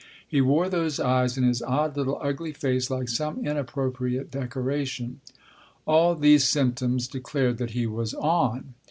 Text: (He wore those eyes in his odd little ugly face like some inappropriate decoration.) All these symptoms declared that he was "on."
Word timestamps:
(He 0.27 0.41
wore 0.41 0.67
those 0.67 0.99
eyes 0.99 1.37
in 1.37 1.43
his 1.43 1.61
odd 1.61 1.95
little 1.95 2.17
ugly 2.23 2.53
face 2.53 2.89
like 2.89 3.07
some 3.07 3.45
inappropriate 3.45 4.31
decoration.) 4.31 5.21
All 5.85 6.15
these 6.15 6.49
symptoms 6.49 7.07
declared 7.07 7.59
that 7.59 7.69
he 7.77 7.85
was 7.85 8.15
"on." 8.15 8.73